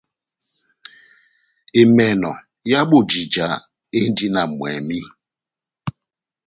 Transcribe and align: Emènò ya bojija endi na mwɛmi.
Emènò 1.81 2.31
ya 2.71 2.79
bojija 2.89 3.47
endi 3.99 4.27
na 4.33 4.41
mwɛmi. 4.55 4.99